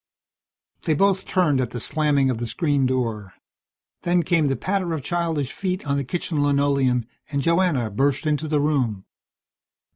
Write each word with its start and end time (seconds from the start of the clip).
They 0.85 0.95
both 0.95 1.25
turned 1.25 1.61
at 1.61 1.69
the 1.69 1.79
slamming 1.79 2.31
of 2.31 2.39
the 2.39 2.47
screen 2.47 2.87
door. 2.87 3.35
Then 4.01 4.23
came 4.23 4.47
the 4.47 4.55
patter 4.55 4.93
of 4.93 5.03
childish 5.03 5.51
feet 5.51 5.85
on 5.85 5.95
the 5.95 6.03
kitchen 6.03 6.41
linoleum, 6.41 7.05
and 7.29 7.43
Joanna 7.43 7.91
burst 7.91 8.25
into 8.25 8.47
the 8.47 8.59
room. 8.59 9.05